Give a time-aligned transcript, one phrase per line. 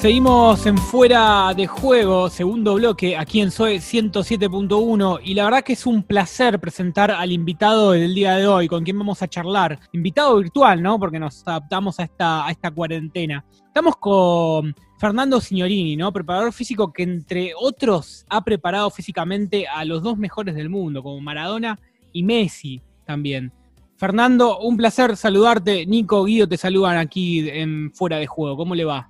[0.00, 5.74] Seguimos en Fuera de Juego, segundo bloque, aquí en SOE 107.1 y la verdad que
[5.74, 9.78] es un placer presentar al invitado del día de hoy, con quien vamos a charlar.
[9.92, 10.98] Invitado virtual, ¿no?
[10.98, 13.44] Porque nos adaptamos a esta, a esta cuarentena.
[13.66, 16.10] Estamos con Fernando Signorini, ¿no?
[16.14, 21.20] Preparador físico que entre otros ha preparado físicamente a los dos mejores del mundo, como
[21.20, 21.78] Maradona
[22.10, 23.52] y Messi también.
[23.98, 25.84] Fernando, un placer saludarte.
[25.84, 28.56] Nico, Guido te saludan aquí en Fuera de Juego.
[28.56, 29.09] ¿Cómo le va?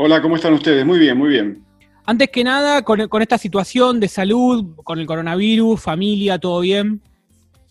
[0.00, 0.86] Hola, ¿cómo están ustedes?
[0.86, 1.64] Muy bien, muy bien.
[2.06, 7.02] Antes que nada, con, esta situación de salud, con el coronavirus, familia, ¿todo bien?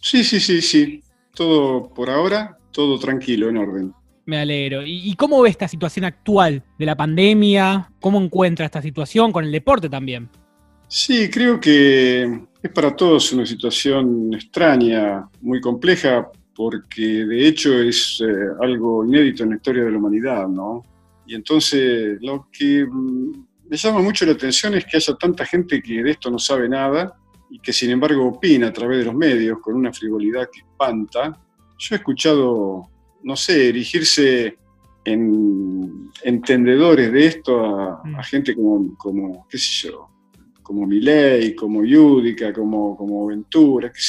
[0.02, 1.02] Sí, sí, sí, sí.
[1.34, 3.94] Todo por ahora, todo tranquilo, en orden.
[4.26, 4.82] Me alegro.
[4.86, 7.90] ¿Y, cómo ve esta situación actual de la pandemia?
[8.02, 10.28] ¿Cómo encuentra esta situación con el deporte también?
[10.90, 12.24] Sí, creo que
[12.62, 19.44] es para todos una situación extraña, muy compleja, porque de hecho es eh, algo inédito
[19.44, 20.84] en la historia de la humanidad, ¿no?
[21.28, 23.32] Y entonces lo que mm,
[23.70, 26.70] me llama mucho la atención es que haya tanta gente que de esto no sabe
[26.70, 27.16] nada
[27.50, 31.38] y que sin embargo opina a través de los medios con una frivolidad que espanta.
[31.78, 32.90] Yo he escuchado,
[33.24, 34.58] no sé, erigirse
[35.04, 38.24] en entendedores de esto a, mm.
[38.24, 40.10] gente como, como, qué sé yo,
[40.64, 44.00] como Milei, como Yudica, como, como Ventura, que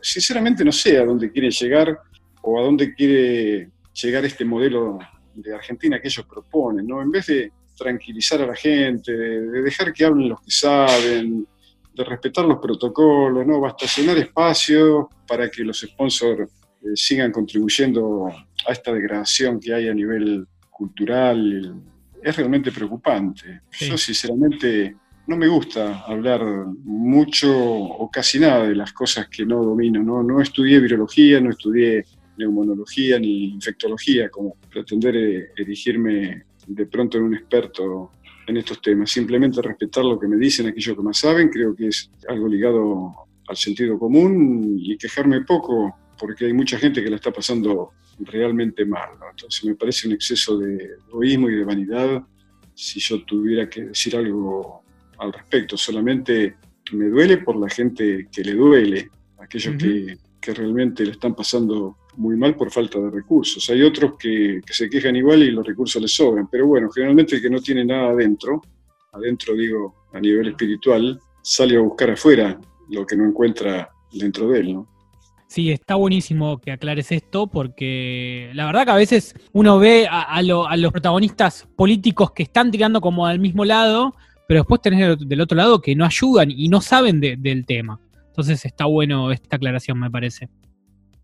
[0.00, 1.98] sinceramente no sé a dónde quiere llegar
[2.42, 4.98] o a dónde quiere llegar este modelo
[5.36, 7.02] de Argentina que ellos proponen, ¿no?
[7.02, 11.46] En vez de tranquilizar a la gente, de, dejar que hablen los que saben,
[11.94, 13.62] de respetar los protocolos, ¿no?
[13.96, 16.50] llenar espacio para que los sponsors
[16.82, 18.28] eh, sigan contribuyendo
[18.66, 21.82] a esta degradación que hay a nivel cultural.
[22.22, 23.62] Es realmente preocupante.
[23.78, 26.42] Yo sinceramente no me gusta hablar
[26.84, 30.02] mucho o casi nada de las cosas que no domino.
[30.02, 32.04] No, no estudié virología, no estudié
[32.38, 38.12] neumonología ni infectología, como pretender eh, erigirme de pronto en un experto
[38.46, 39.10] en estos temas.
[39.10, 43.12] Simplemente respetar lo que me dicen aquellos que más saben, creo que es algo ligado
[43.48, 48.84] al sentido común y quejarme poco porque hay mucha gente que la está pasando realmente
[48.84, 49.10] mal.
[49.30, 52.22] Entonces me parece un exceso de egoísmo y de vanidad
[52.74, 54.82] si yo tuviera que decir algo
[55.18, 55.76] al respecto.
[55.76, 56.56] Solamente
[56.92, 61.96] me duele por la gente que le duele, aquellos que, que realmente le están pasando
[62.16, 63.68] muy mal por falta de recursos.
[63.70, 67.42] Hay otros que, se quejan igual y los recursos les sobran, pero bueno, generalmente el
[67.42, 68.62] que no tiene nada adentro,
[69.12, 72.58] adentro digo a nivel espiritual, sale a buscar afuera
[72.90, 74.88] lo que no encuentra dentro de él, ¿no?
[75.48, 80.42] Sí, está buenísimo que aclares esto porque la verdad que a veces uno ve a,
[80.42, 84.14] los protagonistas políticos que están tirando como al mismo lado,
[84.48, 88.00] pero después tenés del otro lado que no ayudan y no saben del tema.
[88.26, 90.48] Entonces está bueno esta aclaración, me parece.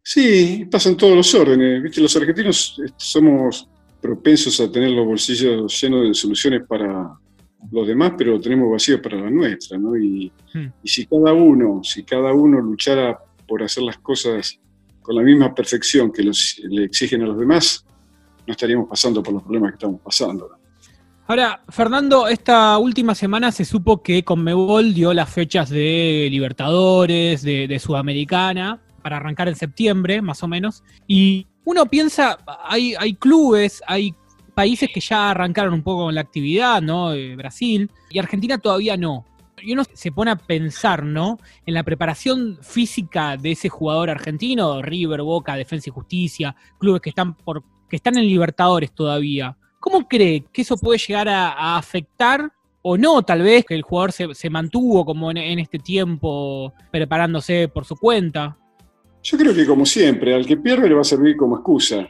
[0.03, 1.83] Sí, pasan todos los órdenes.
[1.83, 2.01] ¿Viste?
[2.01, 3.69] Los argentinos eh, somos
[4.01, 7.13] propensos a tener los bolsillos llenos de soluciones para
[7.71, 9.97] los demás, pero tenemos vacíos para la nuestra, ¿no?
[9.97, 10.67] Y, hmm.
[10.83, 14.59] y, si cada uno, si cada uno luchara por hacer las cosas
[15.01, 17.85] con la misma perfección que los, le exigen a los demás,
[18.47, 20.51] no estaríamos pasando por los problemas que estamos pasando.
[21.29, 27.69] Ahora, Fernando, esta última semana se supo que Conmebol dio las fechas de Libertadores, de,
[27.69, 30.83] de Sudamericana, para arrancar en septiembre, más o menos.
[31.07, 34.15] Y uno piensa, hay, hay clubes, hay
[34.55, 37.13] países que ya arrancaron un poco con la actividad, ¿no?
[37.13, 39.25] Eh, Brasil, y Argentina todavía no.
[39.61, 41.39] Y uno se pone a pensar, ¿no?
[41.67, 47.11] En la preparación física de ese jugador argentino, River, Boca, Defensa y Justicia, clubes que
[47.11, 49.57] están por, que están en Libertadores todavía.
[49.79, 52.53] ¿Cómo cree que eso puede llegar a, afectar
[52.83, 57.85] o no, tal vez, que el jugador se, mantuvo como en, este tiempo preparándose por
[57.85, 58.57] su cuenta?
[59.23, 62.09] Yo creo que como siempre, al que pierde le va a servir como excusa,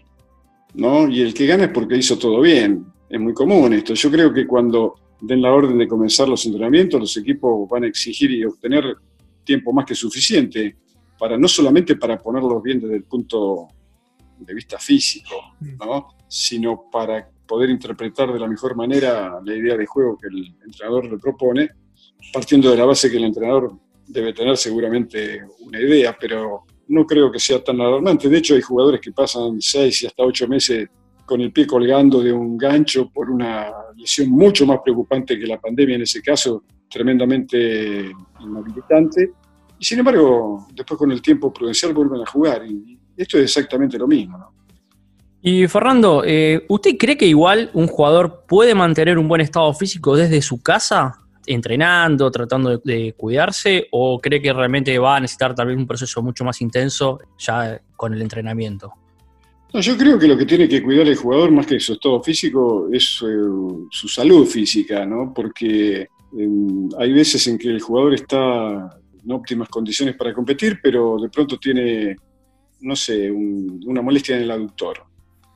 [0.75, 1.09] ¿no?
[1.09, 2.87] Y el que gana es porque hizo todo bien.
[3.09, 3.93] Es muy común esto.
[3.93, 7.87] Yo creo que cuando den la orden de comenzar los entrenamientos, los equipos van a
[7.87, 8.97] exigir y obtener
[9.45, 10.77] tiempo más que suficiente
[11.19, 13.69] para no solamente para ponerlos bien desde el punto
[14.39, 16.09] de vista físico, ¿no?
[16.27, 21.05] sino para poder interpretar de la mejor manera la idea de juego que el entrenador
[21.05, 21.69] le propone,
[22.33, 23.79] partiendo de la base que el entrenador
[24.09, 28.29] debe tener seguramente una idea, pero no creo que sea tan alarmante.
[28.29, 30.89] De hecho, hay jugadores que pasan seis y hasta ocho meses
[31.25, 35.59] con el pie colgando de un gancho por una lesión mucho más preocupante que la
[35.59, 38.11] pandemia en ese caso, tremendamente
[38.41, 39.31] inhabilitante.
[39.79, 42.67] Y sin embargo, después con el tiempo prudencial vuelven a jugar.
[42.67, 44.37] Y esto es exactamente lo mismo.
[44.37, 44.53] ¿no?
[45.41, 50.15] Y Fernando, eh, ¿usted cree que igual un jugador puede mantener un buen estado físico
[50.15, 51.22] desde su casa?
[51.47, 56.23] Entrenando, tratando de, cuidarse, o cree que realmente va a necesitar tal vez un proceso
[56.23, 58.93] mucho más intenso ya con el entrenamiento?
[59.81, 62.89] yo creo que lo que tiene que cuidar el jugador más que su estado físico
[62.93, 65.33] es eh, su salud física, ¿no?
[65.35, 66.09] Porque
[66.39, 71.31] em, hay veces en que el jugador está en óptimas condiciones para competir, pero de
[71.31, 72.17] pronto tiene,
[72.81, 75.05] no sé, una molestia en el aductor.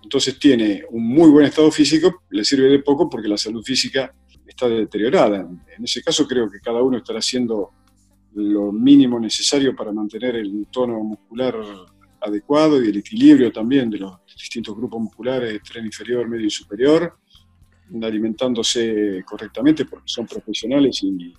[0.03, 4.15] Entonces tiene un muy buen estado físico, le sirve de poco porque la salud física
[4.57, 5.41] está deteriorada.
[5.77, 7.73] En ese caso creo que cada uno estará haciendo
[8.35, 11.55] lo mínimo necesario para mantener el tono muscular
[12.21, 17.19] adecuado y el equilibrio también de los distintos grupos musculares, tren inferior, medio y superior,
[18.03, 21.35] alimentándose correctamente porque son profesionales y,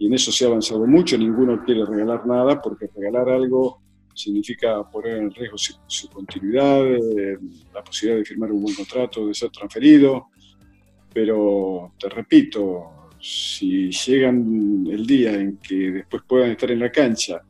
[0.00, 1.16] en eso se ha avanzado mucho.
[1.16, 3.80] Ninguno quiere regalar nada porque regalar algo
[4.14, 7.38] significa poner en riesgo su, continuidad, eh,
[7.72, 10.28] la posibilidad de firmar un buen contrato, de ser transferido.
[11.14, 17.40] Pero te repito, si llegan el día en que después puedan estar en la cancha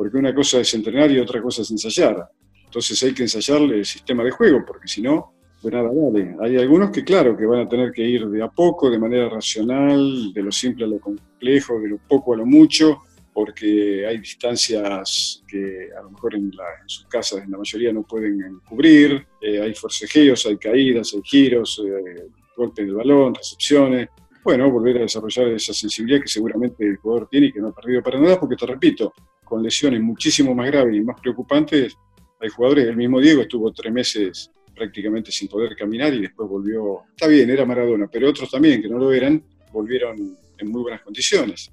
[0.00, 2.26] porque una cosa es entrenar y otra cosa es ensayar.
[2.64, 6.36] Entonces hay que ensayarle el sistema de juego, porque si no, pues nada vale.
[6.40, 9.28] Hay algunos que, claro, que van a tener que ir de a poco, de manera
[9.28, 13.02] racional, de lo simple a lo complejo, de lo poco a lo mucho,
[13.34, 16.50] porque hay distancias que a lo mejor en,
[16.86, 19.26] sus casas, en la mayoría, no pueden cubrir.
[19.38, 22.26] Eh, hay forcejeos, hay caídas, hay giros, eh,
[22.60, 24.08] golpes del balón, recepciones.
[24.44, 27.74] Bueno, volver a desarrollar esa sensibilidad que seguramente el jugador tiene y que no ha
[27.74, 29.12] perdido para nada, porque te repito,
[29.44, 31.96] con lesiones muchísimo más graves y más preocupantes,
[32.40, 37.02] hay jugadores, el mismo Diego estuvo tres meses prácticamente sin poder caminar y después volvió,
[37.10, 39.42] está bien, era Maradona, pero otros también que no lo eran,
[39.72, 40.16] volvieron
[40.58, 41.70] en muy buenas condiciones.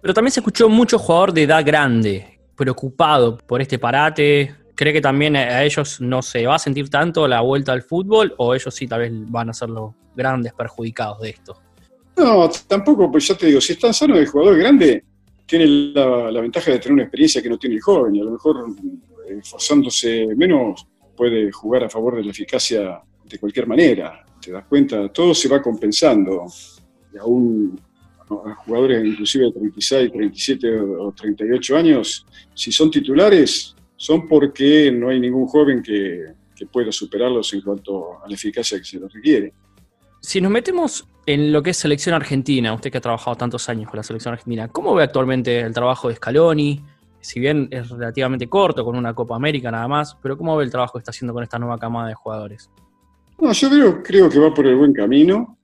[0.00, 4.54] Pero también se escuchó mucho jugador de edad grande, preocupado por este parate.
[4.80, 8.32] ¿Cree que también a ellos no se va a sentir tanto la vuelta al fútbol
[8.38, 11.60] o ellos sí tal vez van a ser los grandes perjudicados de esto?
[12.16, 15.04] No, tampoco, pues ya te digo, si están sanos de jugador grande,
[15.44, 18.30] tiene la, ventaja de tener una experiencia que no tiene el joven y a lo
[18.30, 18.74] mejor
[19.28, 24.24] eh, esforzándose menos puede jugar a favor de la eficacia de cualquier manera.
[24.40, 26.46] Te das cuenta, todo se va compensando.
[27.12, 27.78] Y aún
[28.30, 32.24] a jugadores inclusive de 36, 37 o 38 años,
[32.54, 38.24] si son titulares, son porque no hay ningún joven que, que pueda superarlos en cuanto
[38.24, 39.52] a la eficacia que se les requiere.
[40.22, 43.90] Si nos metemos en lo que es selección argentina, usted que ha trabajado tantos años
[43.90, 46.82] con la selección argentina, ¿cómo ve actualmente el trabajo de Scaloni?
[47.20, 50.70] Si bien es relativamente corto, con una Copa América nada más, pero ¿cómo ve el
[50.70, 52.70] trabajo que está haciendo con esta nueva camada de jugadores?
[53.38, 55.58] No, yo creo, creo que va por el buen camino.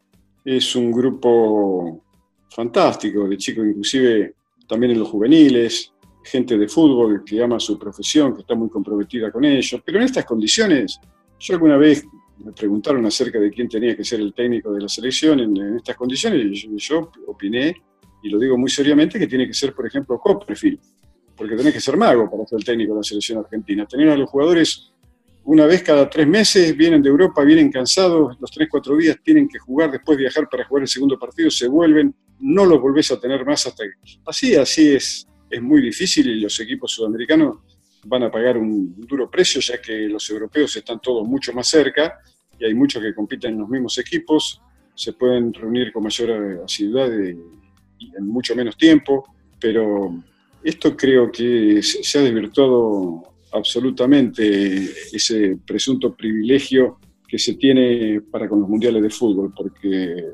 [0.44, 2.02] Es un grupo
[2.50, 4.34] fantástico, de chicos inclusive
[4.68, 5.94] también en los juveniles,
[6.26, 10.04] gente de fútbol que ama su profesión, que está muy comprometida con ellos, pero en
[10.04, 10.98] estas condiciones,
[11.38, 12.04] yo alguna vez
[12.38, 15.96] me preguntaron acerca de quién tenía que ser el técnico de la selección en, estas
[15.96, 17.74] condiciones y yo, opiné,
[18.22, 20.80] y lo digo muy seriamente, que tiene que ser, por ejemplo, Copperfield,
[21.36, 23.86] porque tenés que ser mago para ser el técnico de la selección argentina.
[23.86, 24.92] Tener a los jugadores
[25.44, 29.48] una vez cada tres meses, vienen de Europa, vienen cansados, los tres, cuatro días tienen
[29.48, 33.20] que jugar, después viajar para jugar el segundo partido, se vuelven, no los volvés a
[33.20, 34.18] tener más hasta que...
[34.26, 37.58] Así, así es, es muy difícil y los equipos sudamericanos
[38.04, 42.18] van a pagar un duro precio, ya que los europeos están todos mucho más cerca
[42.58, 44.60] y hay muchos que compiten en los mismos equipos,
[44.94, 47.10] se pueden reunir con mayor asiduidad
[47.98, 49.24] y en mucho menos tiempo,
[49.60, 50.22] pero
[50.62, 53.22] esto creo que se ha desvirtuado
[53.52, 60.24] absolutamente ese presunto privilegio que se tiene para con los mundiales de fútbol, porque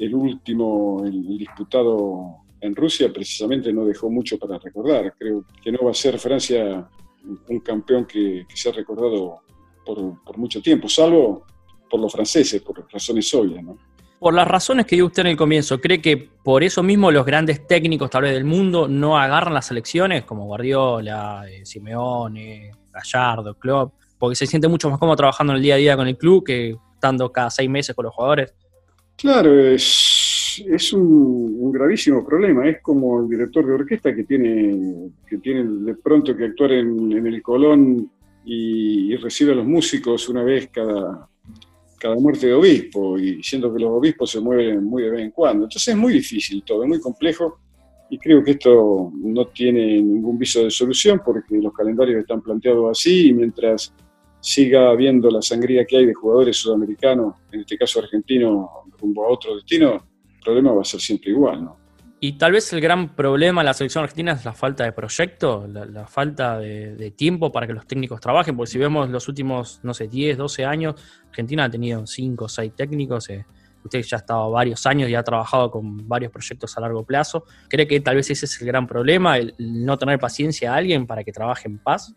[0.00, 5.14] el último, el disputado en Rusia precisamente no dejó mucho para recordar.
[5.18, 6.88] Creo que no va a ser Francia
[7.48, 9.40] un campeón que, se ha recordado
[9.84, 11.44] por, mucho tiempo, salvo
[11.90, 13.64] por los franceses, por razones obvias.
[14.18, 17.26] Por las razones que dio usted en el comienzo, ¿cree que por eso mismo los
[17.26, 23.58] grandes técnicos tal vez del mundo no agarran las selecciones, como Guardiola, eh, Simeone, Gallardo,
[23.58, 26.16] Klopp, porque se siente mucho más cómodo trabajando en el día a día con el
[26.16, 28.54] club que estando cada seis meses con los jugadores?
[29.16, 32.68] Claro, es es, un, gravísimo problema.
[32.68, 37.26] Es como el director de orquesta que tiene, que tiene de pronto que actuar en,
[37.26, 38.10] el Colón
[38.44, 41.28] y, recibe a los músicos una vez cada,
[41.98, 45.30] cada muerte de obispo, y siendo que los obispos se mueven muy de vez en
[45.30, 45.64] cuando.
[45.64, 47.58] Entonces es muy difícil todo, es muy complejo.
[48.10, 52.90] Y creo que esto no tiene ningún viso de solución porque los calendarios están planteados
[52.90, 53.94] así y mientras
[54.42, 58.68] siga habiendo la sangría que hay de jugadores sudamericanos, en este caso argentinos,
[58.98, 60.04] rumbo a otro destino,
[60.42, 61.82] problema va a ser siempre igual, ¿no?
[62.24, 65.66] Y tal vez el gran problema de la selección argentina es la falta de proyecto,
[65.66, 69.92] la, falta de, tiempo para que los técnicos trabajen, porque si vemos los últimos, no
[69.92, 70.94] sé, 10, 12 años,
[71.30, 73.44] Argentina ha tenido 5 o 6 técnicos, eh,
[73.84, 77.42] usted ya ha estado varios años y ha trabajado con varios proyectos a largo plazo.
[77.68, 81.08] ¿Cree que tal vez ese es el gran problema, el no tener paciencia a alguien
[81.08, 82.14] para que trabaje en paz?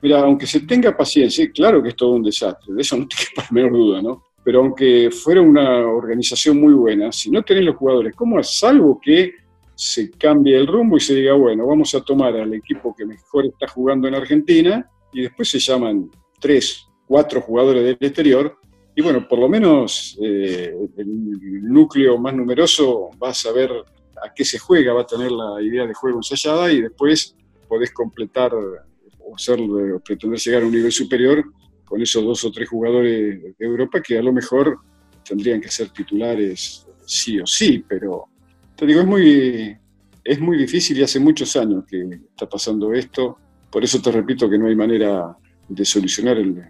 [0.00, 3.16] Mira, aunque se tenga paciencia, claro que es todo un desastre, de eso no te
[3.16, 4.22] quepa la menor duda, ¿no?
[4.46, 8.56] Pero aunque fuera una organización muy buena, si no tenés los jugadores, ¿cómo es?
[8.56, 9.32] Salvo que
[9.74, 13.46] se cambie el rumbo y se diga, bueno, vamos a tomar al equipo que mejor
[13.46, 18.56] está jugando en Argentina y después se llaman tres, cuatro jugadores del exterior
[18.94, 24.44] y bueno, por lo menos eh, el núcleo más numeroso va a saber a qué
[24.44, 27.34] se juega, va a tener la idea de juego ensayada y después
[27.66, 31.44] podés completar o, hacer, o pretender llegar a un nivel superior
[31.86, 34.78] con esos dos o tres jugadores de Europa que a lo mejor
[35.26, 38.26] tendrían que ser titulares sí o sí, pero
[38.74, 39.76] te digo, es muy,
[40.22, 43.38] es muy difícil y hace muchos años que está pasando esto,
[43.70, 45.36] por eso te repito que no hay manera
[45.68, 46.62] de solucionar el,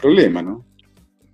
[0.00, 0.64] problema, ¿no?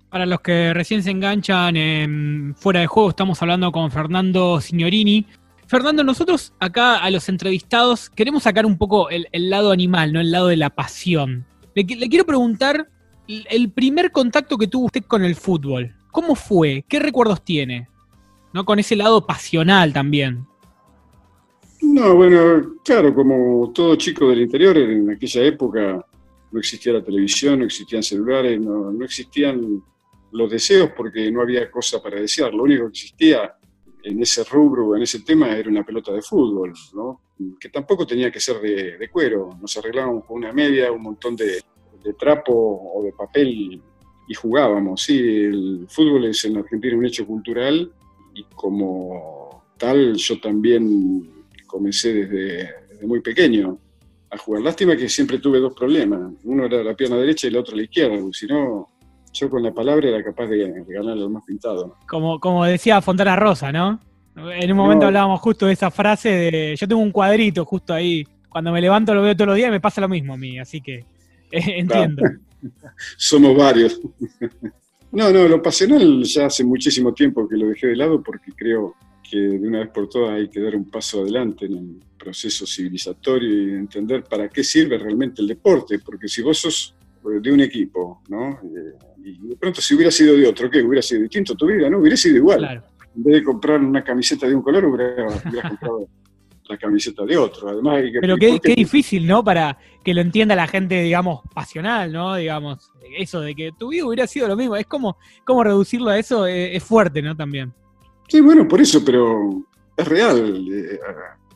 [0.09, 5.25] Para los que recién se enganchan en fuera de juego, estamos hablando con Fernando Signorini.
[5.69, 10.21] Fernando, nosotros acá a los entrevistados queremos sacar un poco el, lado animal, ¿no?
[10.21, 11.45] El lado de la pasión.
[11.75, 12.89] Le, quiero preguntar
[13.27, 15.95] el primer contacto que tuvo usted con el fútbol.
[16.11, 16.85] ¿Cómo fue?
[16.89, 17.89] ¿Qué recuerdos tiene?
[18.53, 18.65] ¿No?
[18.65, 20.47] Con ese lado pasional también.
[21.83, 26.05] No, bueno, claro, como todo chico del interior, en aquella época
[26.51, 29.83] no existía la televisión, no existían celulares, no, existían
[30.33, 32.55] los deseos porque no había cosa para desear.
[32.55, 33.55] Lo único que existía
[34.03, 37.21] en ese rubro, en ese tema, era una pelota de fútbol, ¿no?
[37.61, 39.51] que tampoco tenía que ser de, cuero.
[39.61, 41.63] Nos arreglábamos con una media, un montón de,
[42.15, 42.53] trapo
[42.95, 43.83] o de papel
[44.29, 45.03] y jugábamos.
[45.03, 47.93] Sí, el fútbol es en Argentina un hecho cultural
[48.35, 53.79] y como tal yo también comencé desde, desde muy pequeño
[54.31, 54.63] a jugar.
[54.63, 56.33] Lástima que siempre tuve dos problemas.
[56.45, 58.89] Uno era la pierna derecha y la otra la izquierda, si no
[59.33, 61.97] yo con la palabra era capaz de, ganar lo más pintado.
[62.09, 64.01] Como, como decía Fontana Rosa, ¿no?
[64.35, 68.25] En un momento hablábamos justo de esa frase de yo tengo un cuadrito justo ahí,
[68.49, 70.59] cuando me levanto lo veo todos los días y me pasa lo mismo a mí,
[70.59, 71.05] así que
[71.69, 72.23] eh, entiendo.
[73.17, 74.01] Somos varios.
[75.13, 78.95] no, no, lo pasional ya hace muchísimo tiempo que lo dejé de lado porque creo
[79.29, 82.67] que de una vez por todas hay que dar un paso adelante en el proceso
[82.67, 87.61] civilizatorio y entender para qué sirve realmente el deporte, porque si vos sos de un
[87.61, 88.51] equipo, ¿no?
[88.51, 88.95] Eh,
[89.25, 90.83] y de pronto si hubiera sido de otro, ¿qué?
[90.83, 91.99] Hubiera sido distinto tu vida, ¿no?
[91.99, 92.83] Hubiera sido igual.
[93.17, 95.27] En vez de comprar una camiseta de un color, hubiera,
[95.69, 96.09] comprado
[96.69, 97.69] la camiseta de otro.
[97.69, 99.43] Además, Pero qué, difícil, ¿no?
[99.45, 102.37] Para que lo entienda la gente, digamos, pasional, ¿no?
[102.37, 104.77] Digamos, eso de que tu vida hubiera sido lo mismo.
[104.77, 107.37] Es como, como reducirlo a eso es, fuerte, ¿no?
[107.37, 107.73] También.
[108.29, 110.67] Sí, bueno, por eso, pero es real.
[110.73, 110.99] Eh,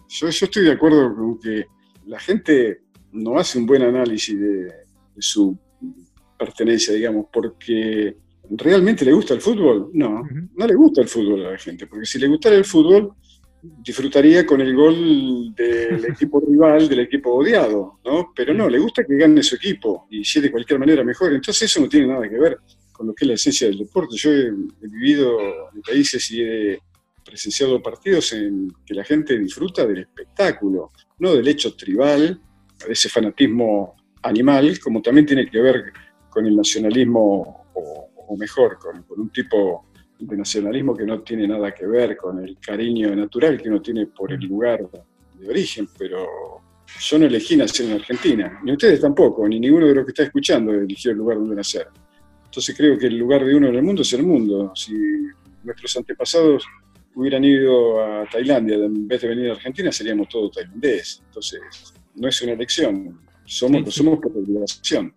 [0.09, 1.67] yo, yo estoy de acuerdo con que
[2.07, 4.73] la gente no hace un buen análisis de,
[5.19, 5.59] su
[6.38, 8.17] pertenencia, digamos, porque
[8.49, 9.90] realmente le gusta el fútbol.
[9.93, 10.23] No,
[10.55, 13.12] no le gusta el fútbol a la gente, porque si le gustara el fútbol,
[13.62, 18.33] disfrutaría con el gol del equipo rival, del equipo odiado, ¿no?
[18.35, 21.33] Pero no, le gusta que gane su equipo y si de cualquier manera mejor.
[21.33, 22.59] Entonces eso no tiene nada que ver
[22.93, 24.17] con lo que es la esencia del deporte.
[24.17, 24.50] Yo he,
[24.83, 25.38] vivido
[25.75, 26.79] en países y he
[27.25, 32.40] presenciado partidos en que la gente disfruta del espectáculo, no del hecho tribal,
[32.87, 35.93] de ese fanatismo animal, como también tiene que ver
[36.29, 39.89] con el nacionalismo, o, mejor, con, un tipo
[40.21, 44.07] de nacionalismo que no tiene nada que ver con el cariño natural que uno tiene
[44.07, 44.89] por el lugar
[45.35, 46.27] de origen, pero
[46.99, 50.25] yo no elegí nacer en Argentina, ni ustedes tampoco, ni ninguno de los que está
[50.25, 51.89] escuchando eligió el lugar donde nacer.
[52.45, 54.73] Entonces creo que el lugar de uno en el mundo es el mundo.
[54.75, 54.93] Si
[55.62, 56.65] nuestros antepasados
[57.15, 61.23] hubieran ido a Tailandia en vez de venir a Argentina, seríamos todos tailandeses.
[61.27, 61.61] Entonces,
[62.17, 65.15] no es una elección, somos, somos por obligación.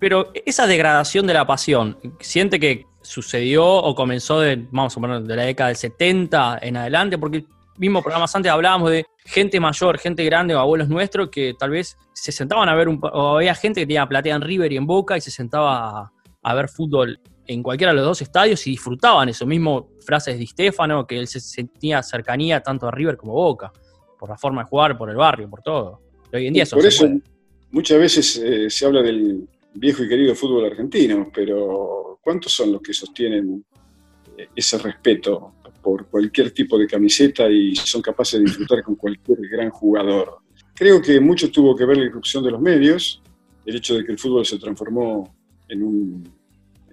[0.00, 5.22] Pero esa degradación de la pasión, ¿siente que sucedió o comenzó de, vamos a poner,
[5.22, 7.18] de la década del 70 en adelante?
[7.18, 7.44] Porque
[7.76, 11.96] mismo programas antes hablábamos de gente mayor, gente grande o abuelos nuestros que tal vez
[12.12, 14.86] se sentaban a ver un o había gente que tenía platea en River y en
[14.86, 19.28] Boca y se sentaba a, ver fútbol en cualquiera de los dos estadios y disfrutaban
[19.28, 23.36] eso mismo frases de Stefano que él se sentía cercanía tanto a River como a
[23.36, 23.72] Boca
[24.18, 26.00] por la forma de jugar, por el barrio, por todo.
[26.32, 27.08] hoy en día eso, por eso
[27.70, 32.82] muchas veces eh, se habla del viejo y querido fútbol argentino, pero ¿cuántos son los
[32.82, 33.64] que sostienen
[34.36, 39.38] eh, ese respeto por cualquier tipo de camiseta y son capaces de disfrutar con cualquier
[39.48, 40.38] gran jugador?
[40.74, 43.22] Creo que mucho tuvo que ver la irrupción de los medios,
[43.64, 45.36] el hecho de que el fútbol se transformó
[45.68, 46.40] en un,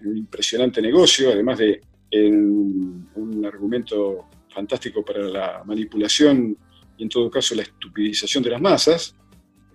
[0.03, 1.81] impresionante negocio, además de
[2.11, 6.55] en un argumento fantástico para la manipulación
[6.97, 9.15] y en todo caso la estupidización de las masas,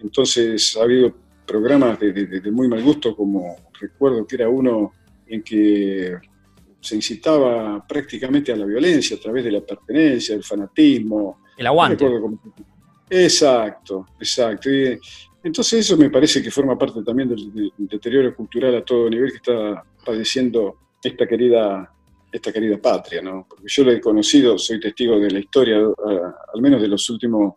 [0.00, 1.14] entonces ha habido
[1.52, 4.92] programas de, muy mal gusto, como recuerdo que era uno
[5.26, 6.16] en que
[6.80, 11.42] se incitaba prácticamente a la violencia a través de la pertenencia, del fanatismo.
[11.59, 12.06] El aguante.
[13.11, 14.71] exacto, exacto.
[15.44, 19.37] Entonces eso me parece que forma parte también del, deterioro cultural a todo nivel que
[19.37, 21.92] está padeciendo esta querida,
[22.32, 23.47] esta querida patria, ¿no?
[23.47, 25.76] Porque yo lo he conocido, soy testigo de la historia,
[26.54, 27.54] al menos de los últimos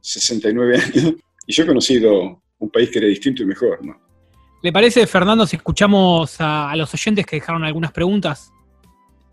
[0.00, 1.14] 69 años,
[1.46, 3.96] y yo he conocido un país que era distinto y mejor, ¿no?
[4.60, 8.52] ¿Le parece, Fernando, si escuchamos a, los oyentes que dejaron algunas preguntas?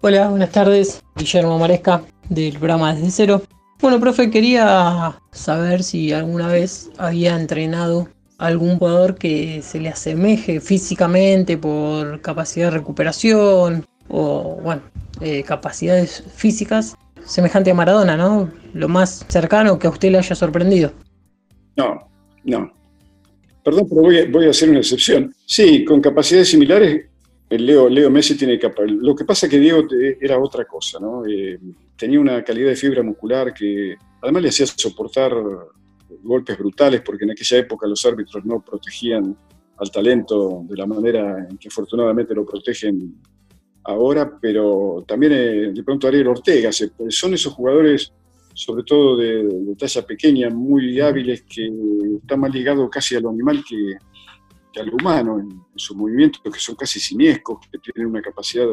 [0.02, 1.04] Hola, buenas tardes.
[1.16, 3.42] Guillermo Maresca, del programa Desde Cero.
[3.82, 10.60] Bueno, profe, quería saber si alguna vez había entrenado algún jugador que se le asemeje
[10.60, 14.84] físicamente por capacidad de recuperación o, bueno,
[15.22, 18.52] eh, capacidades físicas semejante a Maradona, ¿no?
[18.74, 20.92] Lo más cercano que a usted le haya sorprendido.
[21.76, 22.08] No,
[22.44, 22.72] no.
[23.66, 25.34] Perdón, pero voy a, hacer una excepción.
[25.44, 27.08] Sí, con capacidades similares,
[27.50, 28.96] Leo, Leo Messi tiene capacidad.
[29.02, 29.88] Lo que pasa es que Diego
[30.22, 31.26] era otra cosa, ¿no?
[31.26, 31.60] Eh,
[31.98, 35.34] tenía una calidad de fibra muscular que además le hacía soportar
[36.22, 39.36] golpes brutales, porque en aquella época los árbitros no protegían
[39.78, 43.16] al talento de la manera en que afortunadamente lo protegen
[43.86, 48.14] ahora, pero también eh, de pronto Ariel Ortega, son esos jugadores
[48.56, 51.70] sobre todo de, talla pequeña, muy hábiles, que
[52.18, 56.60] están más ligados casi a lo animal que, a lo humano en, sus movimientos, que
[56.60, 58.68] son casi siniescos, que tienen una capacidad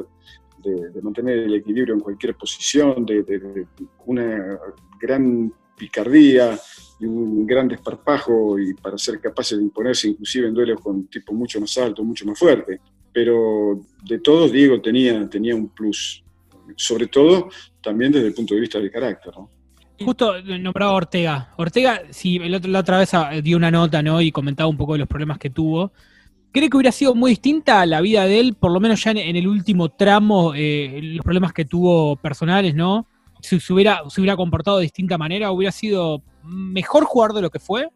[0.62, 3.66] de, mantener el equilibrio en cualquier posición, de,
[4.06, 4.58] una
[5.00, 6.56] gran picardía
[7.00, 11.34] y un gran desparpajo y para ser capaces de imponerse inclusive en duelos con tipos
[11.34, 12.80] mucho más altos, mucho más fuertes.
[13.12, 16.22] Pero de todos, Diego tenía, tenía un plus,
[16.76, 17.50] sobre todo
[17.82, 19.32] también desde el punto de vista del carácter.
[19.36, 19.50] ¿no?
[20.00, 21.52] Justo nombraba Ortega.
[21.56, 24.20] Ortega, si la otra vez ah, dio una nota, ¿no?
[24.20, 25.92] Y comentaba un poco de los problemas que tuvo.
[26.52, 29.37] ¿Cree que hubiera sido muy distinta la vida de él, por lo menos ya en,
[29.37, 33.06] el último tramo, eh, los problemas que tuvo personales, ¿no?
[33.40, 37.50] Si se hubiera, se hubiera comportado de distinta manera, ¿hubiera sido mejor jugador de lo
[37.50, 37.88] que fue?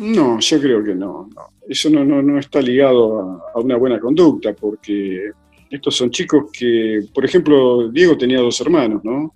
[0.00, 1.30] No, yo creo que no.
[1.66, 5.30] Eso no, no, está ligado a, una buena conducta, porque
[5.70, 9.34] estos son chicos que, por ejemplo, Diego tenía dos hermanos, ¿no?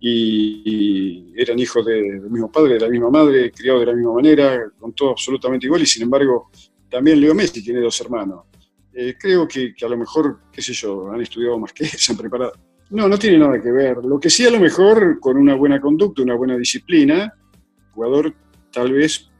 [0.00, 4.70] Y, eran hijos del mismo padre, de la misma madre, criados de la misma manera,
[4.78, 6.50] con todo absolutamente igual, y sin embargo,
[6.88, 8.44] también Leo Messi tiene dos hermanos.
[8.92, 12.18] Eh, creo que, a lo mejor, qué sé yo, han estudiado más que se han
[12.18, 12.52] preparado.
[12.90, 13.98] No, no tiene nada que ver.
[13.98, 18.34] Lo que sí, a lo mejor, con una buena conducta, una buena disciplina, el jugador
[18.72, 19.30] tal vez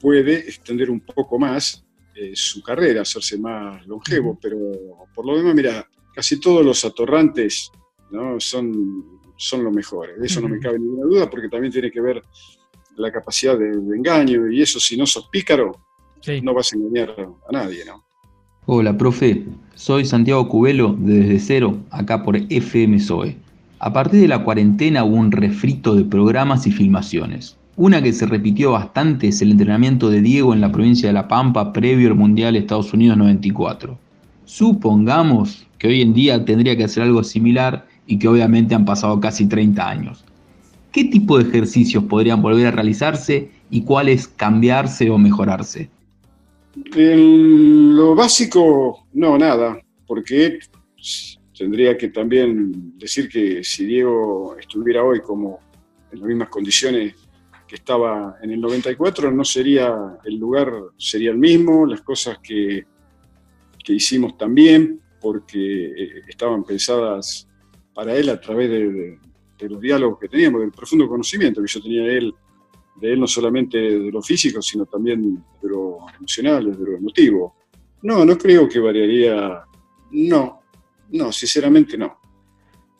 [0.00, 4.58] puede extender un poco más eh, su carrera, hacerse más longevo, pero
[5.14, 7.70] por lo demás, mira, casi todos los atorrantes
[8.10, 8.38] ¿no?
[8.40, 10.20] son son los mejores.
[10.20, 12.22] De eso no me cabe ninguna duda, porque también tiene que ver
[12.96, 15.72] la capacidad de, engaño, y eso si no sos pícaro,
[16.42, 17.14] no vas a engañar
[17.48, 18.04] a nadie, ¿no?
[18.66, 19.46] Hola, profe.
[19.74, 23.36] Soy Santiago Cubelo de Desde Cero, acá por FM SOE.
[23.78, 27.56] A partir de la cuarentena hubo un refrito de programas y filmaciones.
[27.76, 31.28] Una que se repitió bastante es el entrenamiento de Diego en la provincia de La
[31.28, 33.96] Pampa previo al Mundial Estados Unidos 94.
[34.44, 39.20] Supongamos que hoy en día tendría que hacer algo similar y que obviamente han pasado
[39.20, 40.24] casi 30 años.
[40.90, 45.90] ¿Qué tipo de ejercicios podrían volver a realizarse y cuáles cambiarse o mejorarse?
[46.96, 50.58] En lo básico, no, nada, porque
[51.56, 55.60] tendría que también decir que si Diego estuviera hoy como
[56.10, 57.14] en las mismas condiciones
[57.66, 59.94] que estaba en el 94, no sería
[60.24, 62.86] el lugar, sería el mismo, las cosas que,
[63.84, 67.48] que hicimos también, porque eh, estaban pensadas
[67.98, 69.18] para él a través de,
[69.68, 72.34] los diálogos que teníamos, del profundo conocimiento que yo tenía de él,
[72.94, 77.56] de él no solamente de lo físico, sino también de lo emocional, de lo emotivo.
[78.02, 79.64] No, no creo que variaría,
[80.12, 80.60] no,
[81.10, 82.20] no, sinceramente no.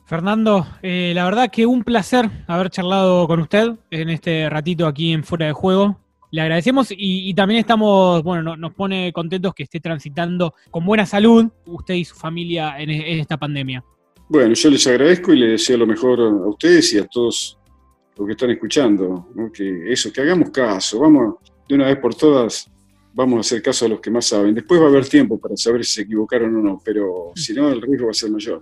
[0.03, 5.13] Fernando, eh, la verdad que un placer haber charlado con usted en este ratito aquí
[5.13, 5.97] en Fuera de Juego.
[6.29, 11.47] Le agradecemos y, también estamos, bueno, nos pone contentos que esté transitando con buena salud
[11.67, 13.81] usted y su familia en esta pandemia.
[14.31, 17.57] Bueno, yo les agradezco y les deseo lo mejor a ustedes y a todos
[18.15, 21.37] los que están escuchando, que eso, que hagamos caso, vamos
[21.67, 22.69] de una vez por todas,
[23.11, 24.53] vamos a hacer caso a los que más saben.
[24.53, 27.69] Después va a haber tiempo para saber si se equivocaron o no, pero si no,
[27.69, 28.61] el riesgo va a ser mayor.